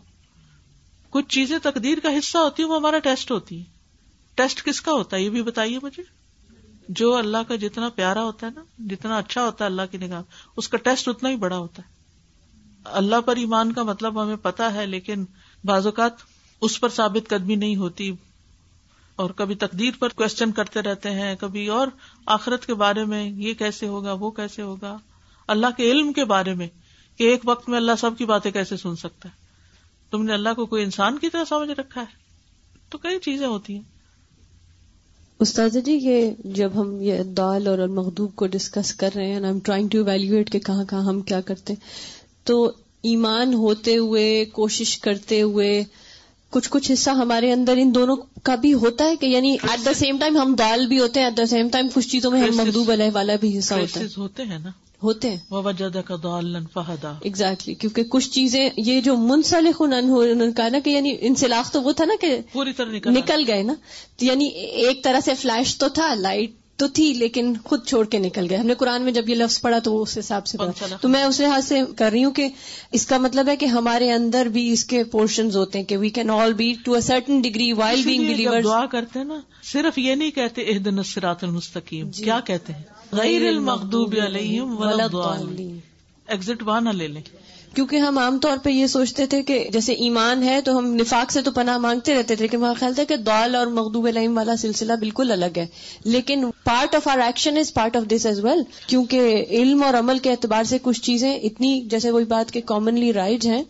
کچھ 1.09 1.25
چیزیں 1.29 1.59
تقدیر 1.63 1.97
کا 2.03 2.09
حصہ 2.19 2.37
ہوتی 2.37 2.63
ہیں، 2.63 2.69
وہ 2.69 2.75
ہمارا 2.75 2.99
ٹیسٹ 2.99 3.31
ہوتی 3.31 3.59
ہے 3.59 3.63
ٹیسٹ 4.35 4.65
کس 4.65 4.81
کا 4.81 4.91
ہوتا 4.91 5.17
ہے؟ 5.17 5.21
یہ 5.21 5.29
بھی 5.29 5.43
بتائیے 5.43 5.79
مجھے۔ 5.81 6.03
جو 6.89 7.15
اللہ 7.15 7.37
کا 7.47 7.55
جتنا 7.55 7.89
پیارا 7.89 8.23
ہوتا 8.23 8.47
ہے 8.47 8.51
نا، 8.55 8.63
جتنا 8.79 9.17
اچھا 9.17 9.45
ہوتا 9.45 9.65
ہے 9.65 9.69
اللہ 9.69 9.81
کی 9.91 9.97
نگاہ، 9.97 10.21
اس 10.57 10.69
کا 10.69 10.77
ٹیسٹ 10.77 11.07
اتنا 11.07 11.29
ہی 11.29 11.35
بڑا 11.35 11.57
ہوتا 11.57 11.81
ہے۔ 11.83 11.98
اللہ 12.85 13.21
پر 13.25 13.35
ایمان 13.35 13.71
کا 13.71 13.83
مطلب 13.83 14.23
ہمیں 14.23 14.35
پتا 14.35 14.73
ہے، 14.73 14.85
لیکن 14.85 15.25
بعض 15.63 15.85
اوقات 15.85 16.11
اس 16.61 16.79
پر 16.79 16.89
ثابت 16.89 17.29
قدمی 17.29 17.55
نہیں 17.55 17.75
ہوتی 17.75 18.15
اور 19.15 19.29
کبھی 19.29 19.55
تقدیر 19.55 19.91
پر 19.99 20.09
کوشچن 20.09 20.51
کرتے 20.51 20.81
رہتے 20.81 21.09
ہیں، 21.09 21.35
کبھی 21.39 21.67
اور 21.67 21.87
آخرت 22.25 22.65
کے 22.65 22.73
بارے 22.73 23.03
میں 23.03 23.29
یہ 23.29 23.53
کیسے 23.53 23.87
ہوگا، 23.87 24.13
وہ 24.13 24.31
کیسے 24.31 24.61
ہوگا۔ 24.61 24.97
اللہ 25.47 25.67
کے 25.77 25.91
علم 25.91 26.13
کے 26.13 26.25
بارے 26.25 26.53
میں 26.53 26.67
کہ 27.17 27.23
ایک 27.23 27.41
وقت 27.45 27.69
میں 27.69 27.77
اللہ 27.77 27.91
سب 27.99 28.17
کی 28.17 28.25
باتیں 28.25 28.51
کیسے 28.51 28.77
سن 28.77 28.95
سکتا 28.95 29.29
ہے۔ 29.29 29.33
تم 30.11 30.23
نے 30.23 30.33
اللہ 30.33 30.49
کو 30.55 30.65
کوئی 30.65 30.83
انسان 30.83 31.17
کی 31.17 31.29
طرح 31.29 31.43
سمجھ 31.49 31.69
رکھا 31.69 32.01
ہے؟ 32.01 32.15
تو 32.89 32.97
کئی 32.97 33.19
چیزیں 33.19 33.47
ہوتی 33.47 33.73
ہیں۔ 33.73 33.81
استاد 35.39 35.69
جی 35.85 35.99
یہ 36.01 36.31
جب 36.39 36.71
ہم 36.75 37.01
یہ 37.01 37.23
دال 37.23 37.67
اور 37.67 37.79
المخوب 37.79 38.35
کو 38.35 38.47
ڈسکس 38.47 38.93
کر 38.93 39.09
رہے 39.15 39.33
ہیں 39.33 39.59
ٹرائنگ 39.63 39.87
ٹو 39.87 39.97
ایویلویٹ 39.97 40.51
کہ 40.51 40.59
کہاں 40.59 40.85
کہاں 40.85 41.03
ہم 41.03 41.21
کیا 41.21 41.41
کرتے 41.41 41.73
تو 42.43 42.71
ایمان 43.03 43.53
ہوتے 43.53 43.97
ہوئے 43.97 44.45
کوشش 44.45 44.99
کرتے 44.99 45.41
ہوئے 45.41 45.83
کچھ 46.49 46.69
کچھ 46.69 46.91
حصہ 46.91 47.09
ہمارے 47.09 47.51
اندر 47.51 47.77
ان 47.77 47.95
دونوں 47.95 48.15
کا 48.43 48.55
بھی 48.55 48.73
ہوتا 48.73 49.05
ہے 49.05 49.15
کہ 49.15 49.25
یعنی 49.25 49.57
ایٹ 49.63 49.85
دا 49.85 49.93
سیم 49.93 50.17
ٹائم 50.17 50.37
ہم 50.37 50.55
دال 50.59 50.87
بھی 50.87 50.99
ہوتے 50.99 51.19
ہیں 51.19 51.27
ایٹ 51.27 51.37
دا 51.37 51.45
سیم 51.45 51.69
ٹائم 51.69 51.87
کچھ 51.93 52.07
چیزوں 52.07 52.31
میں 52.31 52.41
ہم 52.41 52.57
مخدوب 52.57 52.91
علیہ 52.91 53.09
والا 53.13 53.35
بھی 53.35 53.57
حصہ 53.57 53.73
ہوتا 53.73 53.99
ہے۔ 53.99 54.05
ہوتے 54.17 54.43
ہیں 54.43 54.59
نا؟ 54.59 54.69
ہوتے 55.03 55.29
ہیں۔ 55.29 55.37
وجہ 55.49 56.01
کا 56.01 56.15
دال 56.23 56.55
فہدا 56.73 57.13
ایگزیکٹلی 57.21 57.73
کیونکہ 57.73 58.03
کچھ 58.03 58.29
چیزیں 58.29 58.69
یہ 58.77 59.01
جو 59.01 59.17
منسلک 59.17 59.81
کہا 60.57 60.69
نا 60.69 60.79
کہ 60.83 60.89
یعنی 60.89 61.15
انسلاخ 61.19 61.71
تو 61.71 61.81
وہ 61.81 61.91
تھا 61.91 62.05
نا 62.05 62.13
کہ 62.21 62.39
پوری 62.51 62.73
طرح 62.73 63.09
نکل 63.09 63.43
گئے 63.47 63.63
نا۔ 63.63 63.73
یعنی 64.21 64.47
ایک 64.47 65.03
طرح 65.03 65.19
سے 65.19 65.35
فلیش 65.35 65.77
تو 65.77 65.89
تھا 65.89 66.13
لائٹ 66.13 66.51
تو 66.79 66.87
تھی 66.87 67.13
لیکن 67.13 67.53
خود 67.63 67.85
چھوڑ 67.87 68.05
کے 68.05 68.17
نکل 68.17 68.47
گئے۔ 68.49 68.57
ہم 68.57 68.67
نے 68.67 68.73
قرآن 68.73 69.01
میں 69.01 69.11
جب 69.11 69.29
یہ 69.29 69.35
لفظ 69.35 69.61
پڑھا 69.61 69.79
تو 69.79 70.01
اس 70.01 70.17
حساب 70.17 70.47
سے 70.47 70.57
پڑھا 70.57 70.95
تو 71.01 71.09
میں 71.09 71.23
اس 71.23 71.39
لحاظ 71.39 71.67
سے 71.67 71.79
کر 71.97 72.11
رہی 72.11 72.23
ہوں 72.23 72.31
کہ 72.31 72.47
اس 72.91 73.05
کا 73.05 73.17
مطلب 73.17 73.47
ہے 73.47 73.55
کہ 73.55 73.65
ہمارے 73.65 74.11
اندر 74.11 74.45
بھی 74.45 74.71
اس 74.71 74.85
کے 74.85 75.03
پورشن 75.03 75.49
ہوتے 75.55 75.79
ہیں 75.79 75.85
کہ 75.85 75.97
we 75.97 76.09
can 76.09 76.29
all 76.29 76.53
be 76.53 76.73
to 76.85 76.93
a 76.93 77.01
certain 77.01 77.41
degree 77.41 77.71
while 77.73 78.01
being 78.03 78.25
believer 78.25 78.61
دعا 78.61 78.85
کرتے 78.85 79.19
ہیں 79.19 79.25
نا 79.25 79.39
صرف 79.63 79.97
یہ 79.97 80.15
نہیں 80.15 80.31
کہتے 80.31 80.61
اح 80.61 80.77
دن 80.85 81.03
سرات 81.03 81.43
المستقیم۔ 81.43 82.09
جی۔ 82.09 82.23
کیا 82.23 82.39
کہتے 82.39 82.73
ہیں؟ 82.73 82.83
غیر 83.11 83.47
المغضوب 83.47 84.15
علیہم 84.23 84.83
ایگزٹ 86.27 86.63
وہاں 86.63 86.81
نہ 86.81 86.89
لے 86.89 87.07
لیں۔ 87.07 87.21
کیونکہ 87.75 87.95
ہم 87.95 88.17
عام 88.17 88.39
طور 88.39 88.57
پہ 88.63 88.69
یہ 88.69 88.87
سوچتے 88.87 89.25
تھے 89.25 89.43
کہ 89.43 89.67
جیسے 89.73 89.93
ایمان 89.93 90.43
ہے 90.43 90.61
تو 90.61 90.77
ہم 90.77 90.95
نفاق 90.95 91.31
سے 91.31 91.41
تو 91.41 91.51
پناہ 91.51 91.77
مانگتے 91.77 92.13
رہتے 92.13 92.35
تھے، 92.35 92.43
لیکن 92.43 92.57
ہمارا 92.57 92.73
خیال 92.79 92.93
تھا 92.93 93.03
کہ 93.03 93.15
دال 93.15 93.55
اور 93.55 93.67
مغدوب 93.67 94.05
العیم 94.05 94.37
والا 94.37 94.55
سلسلہ 94.55 94.93
بالکل 94.93 95.31
الگ 95.31 95.57
ہے۔ 95.57 95.65
لیکن 96.05 96.45
part 96.63 96.95
of 96.95 97.07
our 97.07 97.19
action 97.19 97.57
is 97.57 97.73
part 97.73 97.95
of 97.95 98.03
this 98.03 98.25
as 98.25 98.43
well 98.43 98.63
کیونکہ 98.87 99.45
علم 99.49 99.83
اور 99.83 99.93
عمل 99.93 100.17
کے 100.17 100.31
اعتبار 100.31 100.63
سے 100.63 100.77
کچھ 100.81 101.01
چیزیں 101.01 101.35
اتنی، 101.35 101.81
جیسے 101.81 102.11
وہی 102.11 102.25
بات 102.25 102.51
کہ 102.51 102.61
کامنلی 102.61 103.13
رائج 103.13 103.47
ہیں 103.47 103.63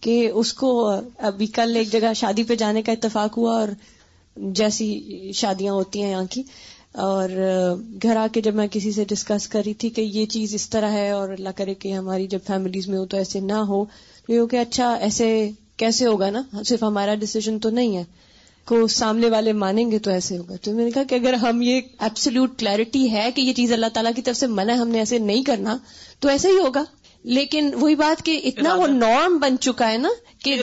کہ 0.00 0.30
اس 0.34 0.52
کو 0.52 0.90
ابھی 1.18 1.46
کل 1.46 1.76
ایک 1.76 1.92
جگہ 1.92 2.12
شادی 2.14 2.42
پہ 2.42 2.54
جانے 2.54 2.82
کا 2.82 2.92
اتفاق 2.92 3.38
ہوا 3.38 3.60
اور 3.60 3.68
جیسی 4.36 5.32
شادیاں 5.34 5.72
ہوتی 5.72 6.02
ہیں 6.02 6.10
یہاں 6.10 6.24
کی۔ 6.30 6.42
اور 6.92 7.28
گھر 8.02 8.16
آ 8.16 8.26
کے 8.32 8.40
جب 8.40 8.54
میں 8.54 8.66
کسی 8.70 8.92
سے 8.92 9.04
ڈسکس 9.04 9.48
کر 9.48 9.62
رہی 9.66 9.74
تھی 9.74 9.90
کہ 9.90 10.00
یہ 10.00 10.26
چیز 10.26 10.54
اس 10.54 10.70
طرح 10.70 10.90
ہے 10.90 11.10
اور 11.10 11.28
اللہ 11.28 11.48
کرے 11.56 11.74
کہ 11.74 11.92
ہماری 11.92 12.26
جب 12.26 12.38
فیملیز 12.46 12.88
میں 12.88 12.98
ہو 12.98 13.06
تو 13.06 13.16
ایسے 13.16 13.40
نہ 13.40 13.52
ہو 13.52 13.84
تو 14.28 14.46
کہ 14.46 14.56
اچھا 14.56 14.94
ایسے 14.94 15.50
کیسے 15.76 16.06
ہوگا 16.06 16.30
نا؟ 16.30 16.42
صرف 16.64 16.82
ہمارا 16.82 17.14
ڈسیزن 17.14 17.58
تو 17.58 17.70
نہیں 17.70 17.96
ہے۔ 17.96 18.04
کو 18.64 18.86
سامنے 18.86 19.30
والے 19.30 19.52
مانیں 19.52 19.90
گے 19.90 19.98
تو 19.98 20.10
ایسے 20.10 20.38
ہوگا۔ 20.38 20.54
تو 20.62 20.72
میں 20.72 20.84
نے 20.84 20.90
کہا 20.90 21.02
کہ 21.02 21.14
اگر 21.14 21.32
ہم 21.32 21.62
یہ 21.62 21.80
ایبسلوٹ 21.98 22.58
کلیرٹی 22.58 23.10
ہے 23.10 23.30
کہ 23.34 23.40
یہ 23.40 23.52
چیز 23.52 23.72
اللہ 23.72 23.86
تعالیٰ 23.92 24.12
کی 24.16 24.22
طرف 24.22 24.36
سے 24.36 24.46
منع 24.46 24.72
ہم 24.72 24.88
نے 24.88 24.98
ایسے 24.98 25.18
نہیں 25.18 25.42
کرنا 25.42 25.78
تو 26.18 26.28
ایسے 26.28 26.48
ہی 26.48 26.58
ہوگا۔ 26.58 26.84
لیکن 27.24 27.70
وہی 27.74 27.94
بات 27.94 28.24
کہ 28.24 28.40
اتنا 28.44 28.74
وہ 28.74 28.86
نارم 28.86 29.38
بن 29.38 29.58
چکا 29.58 29.92
ہے 29.92 29.98
نا 29.98 30.08
کہ 30.44 30.60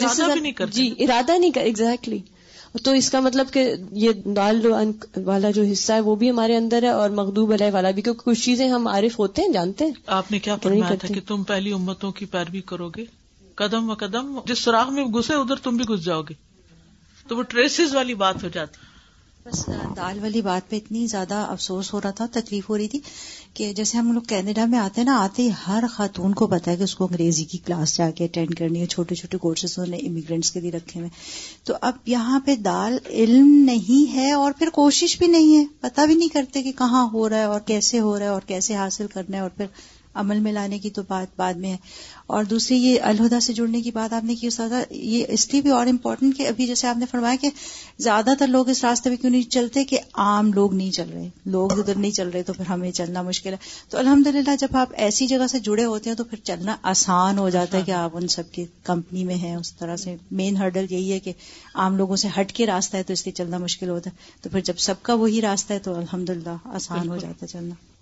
جی 0.72 0.94
ارادہ 1.00 1.38
نہیں 1.38 1.52
کر 1.52 1.62
ایگزیکٹلی 1.62 2.20
تو 2.84 2.92
اس 2.92 3.10
کا 3.10 3.20
مطلب 3.20 3.48
کہ 3.52 3.74
یہ 3.92 4.12
دال 4.12 4.68
والا 5.26 5.52
جو 5.52 5.64
حصہ 5.64 5.94
ہے 5.94 6.00
وہ 6.00 6.16
بھی 6.16 6.30
ہمارے 6.30 6.58
اندر 6.58 6.84
ہے 6.84 6.90
اور 6.90 7.10
مغدوب 7.10 7.52
علیہ 7.52 7.68
والا 7.72 7.92
بھی 7.92 8.02
کیونکہ 8.02 8.30
کچھ 8.30 8.46
چیزیں 8.46 8.70
ہم 8.70 8.88
عارف 8.88 9.20
ہوتے 9.20 9.42
ہیں 9.42 9.50
جانتے 9.50 9.86
ہیں۔ 9.86 9.92
آپ 10.08 10.32
نے 10.32 10.40
کیا 10.40 10.56
فرمایا 10.56 10.96
تھا 10.96 11.08
کہ 11.08 11.22
تم 11.28 11.44
پہلی 11.44 11.74
امتوں 11.74 12.12
کی 12.12 12.26
پیروی 12.26 12.62
کرو 12.62 12.90
گے؟ 12.90 13.06
قدم 13.56 13.90
و 13.90 13.94
قدم 13.94 14.40
جس 14.46 14.60
سوراخ 14.60 14.90
میں 14.90 15.06
گھسے 15.06 15.34
ادھر 15.34 15.56
تم 15.56 15.78
بھی 15.78 15.86
گھس 15.88 16.06
جاؤ 16.06 16.22
گے۔ 16.22 16.34
تو 17.28 17.38
وہ 17.38 17.44
ٹریسز 17.44 17.96
والی 17.96 18.14
بات 18.14 18.44
ہو 18.44 18.50
جاتی۔ 18.54 18.97
بس 19.48 19.70
دال 19.96 20.20
والی 20.22 20.42
بات 20.42 20.70
پہ 20.70 20.76
اتنی 20.76 21.08
زیادہ 21.08 21.34
افسوس 21.34 21.94
ہو 21.94 22.02
رہا 22.02 22.12
تھا، 22.12 22.26
تکلیف 22.32 22.70
ہو 22.70 22.78
رہی 22.78 22.88
تھی 22.88 23.00
کہ 23.54 23.74
جیسے 23.74 23.98
ہم 23.98 24.12
لوگ 24.12 24.22
کینیڈا 24.22 24.66
میں 24.66 24.80
آتے 24.80 25.02
ہیں 25.02 25.06
نا، 25.06 25.18
آتے 25.24 25.44
ہی 25.44 25.50
ہر 25.68 25.84
خاتون 25.92 26.34
کو 26.34 26.48
پتا 26.48 26.72
ہے 26.72 26.76
کہ 26.78 26.84
اس 26.84 26.96
کو 26.96 27.06
انگریزی 27.06 27.44
کی 27.44 27.58
کلاس 27.58 27.98
جا 27.98 28.10
کے 28.12 28.24
اٹینڈ 28.24 28.56
کرنی 28.56 28.82
ہے، 28.82 28.86
چھوٹے 28.86 29.16
چھوٹے 29.16 29.38
کورسز 29.38 29.80
انہوں 29.80 29.92
نے 29.92 30.08
امیگرینٹس 30.08 30.52
کے 30.52 30.60
لیے 30.60 30.72
رکھے 30.72 31.00
ہوئے 31.00 31.10
تو 31.64 31.74
اب 31.82 31.94
یہاں 32.06 32.40
پہ 32.40 32.56
دال 32.56 32.98
علم 33.10 33.48
نہیں 33.66 34.16
ہے 34.16 34.32
اور 34.32 34.52
پھر 34.60 34.70
کوشش 34.70 35.18
بھی 35.18 35.28
نہیں 35.28 35.58
ہے۔ 35.58 35.66
پتا 35.82 36.06
بھی 36.06 36.16
نہیں 36.16 36.30
کرتے 36.30 36.62
کہ 36.64 36.72
کہاں 36.72 37.08
ہو 37.14 37.30
رہا 37.30 37.38
ہے 37.38 37.44
اور 37.44 37.60
کیسے 37.60 38.00
ہو 38.00 38.18
رہا 38.20 38.26
ہے 38.26 38.32
اور 38.32 38.42
کیسے 38.48 38.76
حاصل 38.76 39.08
کرنا 39.08 39.38
ہے 39.38 39.42
اور 39.42 39.50
پھر 39.50 39.66
عمل 40.18 40.40
میں 40.40 40.52
لانے 40.52 40.80
کی 40.80 40.90
تو 40.90 41.02
بات 41.08 41.28
بعد 41.38 41.54
میں 41.54 41.72
ہے۔ 41.72 41.78
اور 42.28 42.44
دوسری 42.44 42.78
یہ 42.78 43.02
الہدا 43.02 43.40
سے 43.40 43.54
جڑنے 43.54 43.82
کی 43.82 43.92
بات 43.92 44.14
آپ 44.14 44.24
نے 44.24 44.36
کی 44.36 44.48
استاد 44.48 44.70
یہ 44.90 45.26
اس 45.28 45.52
لیے 45.52 45.62
بھی 45.62 45.70
اور 45.70 45.88
امپورٹنٹ 45.88 46.38
کہ 46.38 46.48
ابھی 46.48 46.68
جیسے 46.68 46.88
آپ 46.88 46.98
نے 46.98 47.06
فرمایا 47.12 47.36
کہ 47.42 47.50
زیادہ 48.00 48.30
تر 48.40 48.48
لوگ 48.48 48.70
اس 48.70 48.84
راستے 48.84 49.10
میں 49.10 49.18
کیوں 49.18 49.32
نہیں 49.32 49.42
چلتے 49.42 49.84
کہ 49.84 50.00
عام 50.14 50.54
لوگ 50.54 50.74
نہیں 50.74 50.92
چل 50.92 51.10
رہے 51.10 51.30
لوگ 51.46 51.80
ادھر 51.80 51.96
نہیں 51.96 52.12
چل 52.12 52.30
رہے 52.30 52.44
تو 52.44 52.54
پھر 52.54 52.66
ہمیں 52.70 52.92
چلنا 52.92 53.22
مشکل 53.22 53.52
ہے۔ 53.52 53.58
تو 53.90 53.98
الحمد 53.98 54.28
للہ 54.28 54.56
جب 54.60 54.68
آپ 54.74 54.90
ایسی 54.94 55.28
جگہ 55.28 55.48
سے 55.48 55.60
جڑے 55.60 55.86
ہوتے 55.86 56.10
ہیں 56.10 56.18
تو 56.18 56.24
پھر 56.24 56.38
چلنا 56.44 56.76
آسان 56.84 57.38
ہو 57.38 57.50
جاتا 57.50 57.78
ہے 57.78 57.84
کہ 57.86 57.92
آپ 57.92 58.12
ان 58.14 58.28
سب 58.28 58.52
کی 58.52 58.66
کمپنی 58.84 59.24
میں 59.24 59.36
ہیں 59.36 59.56
اس 59.56 59.76
طرح 59.76 59.96
سے 59.96 60.16
مین 60.32 60.58
ہرڈل 60.58 60.86
یہی 60.90 61.12
ہے 61.12 61.20
کہ 61.20 61.34
عام 61.74 61.98
لوگوں 61.98 62.16
سے 62.16 62.28
ہٹ 62.40 62.52
کے 62.52 62.66
راستہ 62.66 62.98
ہے 62.98 63.04
تو 63.04 63.14
اس 63.14 63.26
لیے 63.26 63.34
چلنا 63.34 63.58
مشکل 63.58 63.90
ہوتا 63.90 64.10
ہے۔ 64.10 64.16
تو 64.42 64.50
پھر 64.50 64.60
جب 64.60 64.78
سب 64.78 64.96
کا 65.02 65.14
وہی 65.14 65.42
راستہ 65.42 65.74
ہے 65.74 65.80
تو 65.80 65.96
الحمد 65.96 66.30
آسان 66.64 67.10
ہو 67.10 67.18
جاتا 67.18 67.38
ہے 67.42 67.48
چلنا۔ 67.48 67.97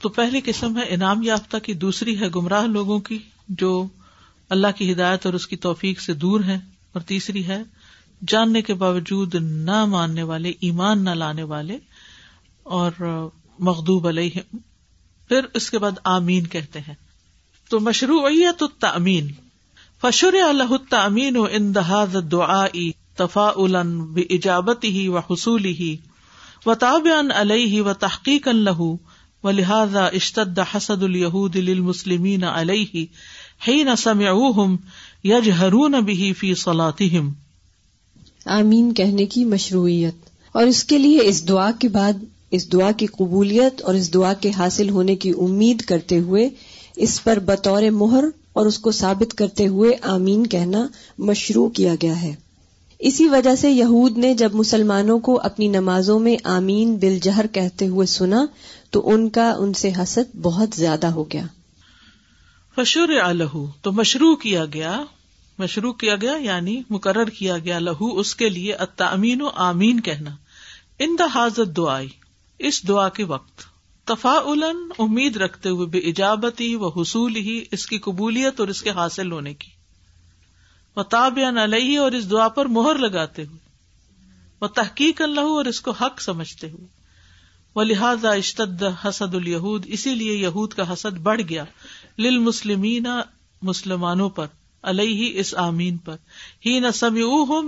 تو 0.00 0.08
پہلی 0.08 0.40
قسم 0.44 0.78
ہے 0.78 0.82
انعام 0.82 1.22
یافتہ 1.22 1.56
کی، 1.56 1.74
دوسری 1.74 2.20
ہے 2.20 2.28
گمراہ 2.28 2.66
لوگوں 2.66 2.98
کی 2.98 3.18
جو 3.48 3.86
اللہ 4.48 4.66
کی 4.76 4.92
ہدایت 4.92 5.26
اور 5.26 5.34
اس 5.34 5.46
کی 5.46 5.56
توفیق 5.56 6.00
سے 6.00 6.12
دور 6.14 6.40
ہے 6.40 6.58
اور 6.92 7.00
تیسری 7.00 7.46
ہے 7.46 7.62
جاننے 8.28 8.62
کے 8.62 8.74
باوجود 8.74 9.34
نہ 9.34 9.84
ماننے 9.84 10.22
والے، 10.22 10.52
ایمان 10.60 11.04
نہ 11.04 11.10
لانے 11.10 11.42
والے، 11.42 11.78
اور 12.62 12.90
مغدوب 13.58 14.08
علیہ 14.08 14.40
پھر 15.28 15.40
اس 15.54 15.70
کے 15.70 15.78
بعد 15.78 15.98
آمین 16.04 16.46
کہتے 16.46 16.80
ہیں۔ 16.80 16.94
تو 17.68 17.80
مشروعیت 17.80 18.62
التامین 18.62 19.32
فشر 20.00 20.34
اللہ 20.48 20.70
التامین 20.70 21.36
و 21.36 21.46
اندہاد 21.52 22.14
دعائی 22.32 22.90
تفا 23.16 23.50
ب 24.14 24.20
ایجابت 24.28 24.84
ہی 24.84 25.08
و 25.08 25.18
حصول 25.18 25.64
ہی 25.64 25.96
و 26.66 26.74
تابان 26.74 27.30
علیہ 27.30 27.82
و 27.82 27.92
تحقیق 27.94 28.48
لہو 28.48 28.96
و 29.44 29.48
اشتد 29.94 30.58
حسد 30.74 31.02
الہود 31.02 31.56
للمسلمین 31.56 32.44
علیہ 32.44 33.06
حین 33.68 33.96
سمعوہم 33.96 34.76
یجہرون 35.24 35.92
به 35.92 36.30
فی 36.38 36.54
صلاتہم۔ 36.54 37.32
آمین 38.46 38.94
کہنے 38.94 39.26
کی 39.26 39.44
مشروعیت۔ 39.44 40.14
اور 40.52 40.66
اس 40.66 40.84
کے 40.84 40.98
لیے 40.98 41.18
اس 41.22 41.48
دعا 41.48 41.70
کے 41.78 41.88
بعد، 41.88 42.12
اس 42.50 42.72
دعا 42.72 42.90
کی 42.90 43.06
قبولیت 43.06 43.82
اور 43.82 43.94
اس 43.94 44.14
دعا 44.14 44.32
کے 44.32 44.50
حاصل 44.50 44.90
ہونے 44.90 45.16
کی 45.16 45.32
امید 45.38 45.80
کرتے 45.80 46.18
ہوئے، 46.18 46.48
اس 46.96 47.24
پر 47.24 47.38
بطور 47.38 47.82
مہر 47.82 48.24
اور 48.52 48.66
اس 48.66 48.78
کو 48.78 48.92
ثابت 48.92 49.34
کرتے 49.34 49.66
ہوئے 49.66 49.90
آمین 50.02 50.46
کہنا 50.46 50.86
مشروع 51.18 51.68
کیا 51.68 51.94
گیا 52.02 52.22
ہے۔ 52.22 52.34
اسی 52.98 53.28
وجہ 53.28 53.54
سے 53.54 53.70
یہود 53.70 54.18
نے 54.18 54.34
جب 54.34 54.54
مسلمانوں 54.54 55.18
کو 55.18 55.40
اپنی 55.44 55.68
نمازوں 55.68 56.18
میں 56.18 56.36
آمین 56.44 56.96
بل 56.96 57.18
جہر 57.22 57.46
کہتے 57.52 57.88
ہوئے 57.88 58.06
سنا 58.06 58.46
تو 58.90 59.10
ان 59.10 59.30
کا 59.30 59.50
ان 59.50 59.72
سے 59.72 59.90
حسد 60.02 60.36
بہت 60.36 60.68
زیادہ 60.76 61.06
ہو 61.06 61.32
گیا۔ 61.32 61.46
فشور 62.76 63.08
لہو، 63.32 63.70
تو 63.82 63.92
مشروع 63.92 64.36
کیا 64.36 64.64
گیا۔ 64.64 65.02
مشروع 65.58 65.92
کیا 65.92 66.16
گیا 66.16 66.32
یعنی 66.40 66.82
مقرر 66.90 67.24
کیا 67.24 67.58
گیا 67.58 67.78
لہو، 67.78 68.18
اس 68.18 68.36
کے 68.36 68.48
لیے 68.48 68.74
امین 68.98 69.42
و 69.42 69.46
آمین 69.46 70.00
کہنا۔ 70.00 70.30
ان 70.98 71.16
دا 71.18 71.26
حاضر 71.34 71.64
دعائی 71.64 72.08
اس 72.58 72.88
دعا 72.88 73.08
کے 73.08 73.24
وقت۔ 73.24 73.62
تفا 74.04 74.38
امید 74.98 75.36
رکھتے 75.36 75.68
ہوئے 75.68 75.86
بے 75.86 75.98
ایجابتی 75.98 76.74
و 76.74 76.88
حصول 76.88 77.36
ہی 77.36 77.64
اس 77.70 77.86
کی 77.86 77.98
قبولیت 77.98 78.60
اور 78.60 78.68
اس 78.68 78.82
کے 78.82 78.90
حاصل 78.90 79.32
ہونے 79.32 79.54
کی۔ 79.54 79.70
و 80.96 81.02
تاب 81.02 81.38
یا 81.38 81.50
اور 82.00 82.12
اس 82.12 82.30
دعا 82.30 82.48
پر 82.48 82.66
مہر 82.66 82.94
لگاتے 82.94 83.44
ہوئے۔ 83.44 83.58
وہ 84.60 84.66
تحقیق 84.66 85.22
اللہ 85.22 85.40
اور 85.40 85.64
اس 85.64 85.80
کو 85.80 85.90
حق 85.90 86.20
سمجھتے 86.20 86.70
ہوئے۔ 86.70 86.97
وہ 87.76 87.84
لہٰذا 87.84 88.30
اشتد 88.30 88.82
حسد 89.04 89.34
الہود 89.34 89.84
اسی 89.88 90.14
لیے 90.14 90.32
یہود 90.32 90.72
کا 90.72 90.92
حسد 90.92 91.18
بڑھ 91.18 91.40
گیا۔ 91.48 91.64
لل 92.18 92.38
مسلمین 92.38 93.06
مسلمانوں 93.62 94.28
پر، 94.28 94.46
علیہ 94.82 95.40
اس 95.40 95.54
آمین 95.54 95.96
پر۔ 95.96 96.16
ہی 96.66 96.80
نہ 96.80 96.90
سمی 96.94 97.22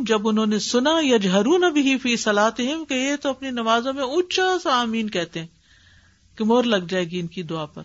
جب 0.06 0.28
انہوں 0.28 0.46
نے 0.46 0.58
سنا 0.58 0.90
یا 1.02 1.16
جہرو 1.16 1.58
نہ 1.58 1.66
بھی 1.66 1.98
فی 1.98 2.16
سلاط 2.16 2.56
کہ 2.56 2.94
یہ 2.94 3.16
تو 3.16 3.28
اپنی 3.28 3.50
نمازوں 3.50 3.92
میں 3.92 4.02
اونچا 4.02 4.56
سا 4.62 4.80
آمین 4.80 5.10
کہتے 5.10 5.40
ہیں، 5.40 5.46
کہ 6.38 6.44
مور 6.44 6.64
لگ 6.64 6.84
جائے 6.88 7.04
گی 7.04 7.20
ان 7.20 7.26
کی 7.26 7.42
دعا 7.42 7.66
پر۔ 7.66 7.82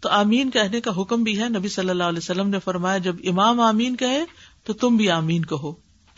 تو 0.00 0.08
آمین 0.08 0.50
کہنے 0.50 0.80
کا 0.80 1.02
حکم 1.02 1.22
بھی 1.22 1.40
ہے۔ 1.40 1.48
نبی 1.48 1.68
صلی 1.68 1.90
اللہ 1.90 2.04
علیہ 2.04 2.18
وسلم 2.18 2.48
نے 2.48 2.58
فرمایا، 2.58 2.98
جب 2.98 3.16
امام 3.24 3.60
آمین 3.60 3.96
کہے، 3.96 4.24
تو 4.64 4.72
تم 4.72 4.96
بھی 4.96 5.10
آمین 5.10 5.44
کہو۔ 5.44 5.74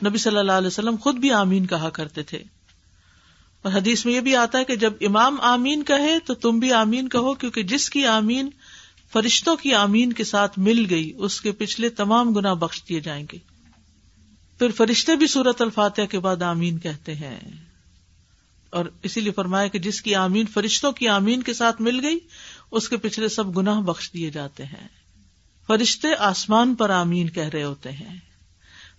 نبی 0.07 0.19
صلی 0.19 0.39
اللہ 0.39 0.53
علیہ 0.53 0.67
وسلم 0.67 0.95
خود 1.01 1.15
بھی 1.15 1.31
آمین 1.31 1.67
کہا 1.67 1.91
کرتے 1.91 2.23
تھے۔ 2.23 2.58
اور 3.63 3.73
حدیث 3.73 4.07
میں 4.07 4.15
یہ 4.15 4.21
بھی 4.21 4.37
آتا 4.37 4.59
ہے 4.59 4.65
کہ 4.65 4.77
جب 4.77 4.93
امام 5.01 5.41
آمین 5.41 5.85
کہے 5.85 6.19
تو 6.25 6.35
تم 6.35 6.59
بھی 6.59 6.73
آمین 6.73 7.09
کہو، 7.09 7.35
کیونکہ 7.35 7.63
جس 7.63 7.91
کی 7.91 8.07
آمین 8.07 8.51
فرشتوں 9.13 9.57
کی 9.57 9.75
آمین 9.75 10.13
کے 10.13 10.25
ساتھ 10.25 10.59
مل 10.59 10.87
گئی، 10.91 11.13
اس 11.17 11.41
کے 11.41 11.53
پچھلے 11.53 11.89
تمام 11.89 12.33
گنا 12.33 12.55
بخش 12.55 12.83
دیے 12.89 13.01
جائیں 13.01 13.27
گے۔ 13.33 13.39
پھر 14.59 14.71
فرشتے 14.71 15.17
بھی 15.17 15.27
سورت 15.27 15.63
الفاتحہ 15.63 16.05
کے 16.05 16.19
بعد 16.19 16.43
آمین 16.43 16.79
کہتے 16.79 17.15
ہیں۔ 17.15 17.41
اور 18.71 18.85
اسی 19.03 19.21
لیے 19.21 19.33
فرمایا 19.33 19.67
کہ 19.67 19.79
جس 19.79 20.03
کی 20.03 20.15
آمین 20.15 20.47
فرشتوں 20.47 20.93
کی 20.93 21.09
آمین 21.09 21.43
کے 21.43 21.53
ساتھ 21.53 21.83
مل 21.83 22.05
گئی، 22.05 22.19
اس 22.71 22.89
کے 22.89 22.97
پچھلے 22.97 23.29
سب 23.29 23.57
گناہ 23.57 23.81
بخش 23.81 24.13
دیے 24.13 24.31
جاتے 24.31 24.65
ہیں۔ 24.65 24.89
فرشتے 25.67 26.09
آسمان 26.15 26.75
پر 26.75 26.91
آمین 26.91 27.31
کہہ 27.31 27.49
رہے 27.49 27.65
ہوتے 27.65 27.93
ہیں۔ 27.93 28.17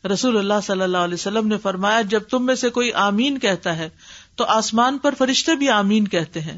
رسول 0.07 0.37
اللہ 0.37 0.53
صلی 0.63 0.81
اللہ 0.81 0.97
علیہ 0.97 1.13
وسلم 1.13 1.47
نے 1.47 1.57
فرمایا، 1.57 2.01
جب 2.01 2.19
تم 2.19 2.45
میں 2.45 2.55
سے 2.55 2.69
کوئی 2.69 2.93
آمین 2.93 3.39
کہتا 3.39 3.77
ہے 3.77 3.89
تو 4.39 4.45
آسمان 4.45 4.97
پر 4.97 5.13
فرشتے 5.17 5.55
بھی 5.55 5.69
آمین 5.69 6.07
کہتے 6.07 6.41
ہیں۔ 6.41 6.57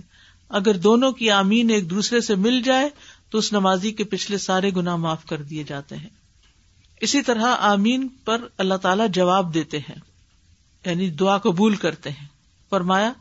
اگر 0.50 0.77
دونوں 0.77 1.11
کی 1.11 1.31
آمین 1.31 1.69
ایک 1.69 1.89
دوسرے 1.89 2.21
سے 2.21 2.35
مل 2.35 2.61
جائے، 2.61 2.89
تو 3.29 3.38
اس 3.38 3.53
نمازی 3.53 3.91
کے 3.91 4.03
پچھلے 4.03 4.38
سارے 4.38 4.71
گنا 4.75 4.95
معاف 4.95 5.25
کر 5.25 5.41
دیے 5.41 5.63
جاتے 5.63 5.95
ہیں۔ 5.95 6.09
اسی 7.01 7.21
طرح 7.21 7.55
آمین 7.59 8.07
پر 8.25 8.41
اللہ 8.57 8.73
تعالی 8.73 9.03
جواب 9.13 9.53
دیتے 9.53 9.79
ہیں 9.79 9.95
یعنی 10.85 11.09
دعا 11.09 11.38
قبول 11.38 11.75
کرتے 11.75 12.09
ہیں۔ 12.09 12.27
فرمایا، 12.69 13.13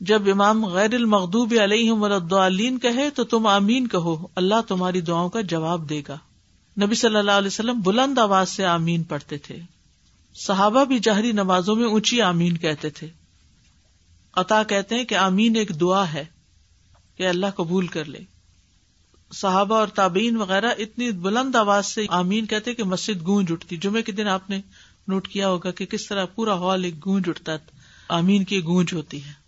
جب 0.00 0.22
امام 0.32 0.66
غیر 0.66 0.94
المغدوب 0.94 1.54
علیہ 1.62 1.92
ولین 1.92 2.78
کہے، 2.78 3.10
تو 3.10 3.24
تم 3.24 3.46
آمین 3.46 3.88
کہو، 3.88 4.26
اللہ 4.34 4.60
تمہاری 4.68 5.00
دعاؤں 5.00 5.28
کا 5.28 5.40
جواب 5.40 5.88
دے 5.90 6.02
گا۔ 6.08 6.18
نبی 6.82 6.94
صلی 6.94 7.16
اللہ 7.16 7.30
علیہ 7.30 7.46
وسلم 7.46 7.80
بلند 7.80 8.18
آواز 8.18 8.48
سے 8.48 8.64
آمین 8.64 9.02
پڑھتے 9.02 9.38
تھے۔ 9.38 9.58
صحابہ 10.34 10.84
بھی 10.84 10.98
جہری 10.98 11.32
نمازوں 11.32 11.76
میں 11.76 11.88
اونچی 11.88 12.22
آمین 12.22 12.56
کہتے 12.56 12.90
تھے۔ 12.90 13.21
عطا 14.34 14.62
کہتے 14.62 14.94
ہیں 14.94 15.04
کہ 15.04 15.14
آمین 15.14 15.56
ایک 15.56 15.80
دعا 15.80 16.12
ہے 16.12 16.24
کہ 17.16 17.28
اللہ 17.28 17.46
قبول 17.56 17.86
کر 17.86 18.04
لے۔ 18.04 18.18
صحابہ 19.34 19.74
اور 19.74 19.88
تابعین 19.88 20.36
وغیرہ 20.36 20.70
اتنی 20.78 21.10
بلند 21.10 21.54
آواز 21.54 21.86
سے 21.86 22.06
آمین 22.08 22.46
کہتے 22.46 22.74
کہ 22.74 22.84
مسجد 22.84 23.26
گونج 23.26 23.52
اٹھتی۔ 23.52 23.76
جمعے 23.76 24.02
کے 24.02 24.12
دن 24.12 24.26
آپ 24.26 24.50
نے 24.50 24.60
نوٹ 25.08 25.28
کیا 25.28 25.48
ہوگا 25.48 25.70
کہ 25.70 25.86
کس 25.86 26.06
طرح 26.06 26.24
پورا 26.24 26.54
ہال 26.54 26.84
ایک 26.84 27.06
گونج 27.06 27.24
اٹھتا 27.28 27.52
آمین 28.08 28.44
کی 28.44 28.64
گونج 28.64 28.92
ہوتی 28.92 29.24
ہے۔ 29.24 29.41